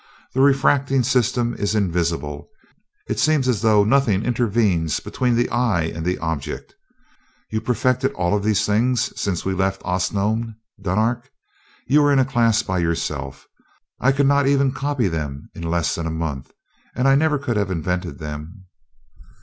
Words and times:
"The 0.33 0.41
refracting 0.41 1.03
system 1.03 1.53
is 1.59 1.75
invisible 1.75 2.49
it 3.07 3.19
seems 3.19 3.47
as 3.47 3.61
though 3.61 3.83
nothing 3.83 4.25
intervenes 4.25 4.99
between 4.99 5.35
the 5.35 5.47
eye 5.51 5.83
and 5.83 6.03
the 6.03 6.17
object. 6.17 6.73
You 7.51 7.61
perfected 7.61 8.11
all 8.13 8.39
these 8.39 8.65
things 8.65 9.13
since 9.15 9.45
we 9.45 9.53
left 9.53 9.83
Osnome, 9.85 10.55
Dunark? 10.81 11.29
You 11.85 12.03
are 12.03 12.11
in 12.11 12.17
a 12.17 12.25
class 12.25 12.63
by 12.63 12.79
yourself. 12.79 13.45
I 13.99 14.11
could 14.11 14.25
not 14.25 14.47
even 14.47 14.71
copy 14.71 15.07
them 15.07 15.51
in 15.53 15.61
less 15.69 15.93
than 15.93 16.07
a 16.07 16.09
month, 16.09 16.51
and 16.95 17.07
I 17.07 17.13
never 17.13 17.37
could 17.37 17.55
have 17.57 17.69
invented 17.69 18.17
them." 18.17 18.65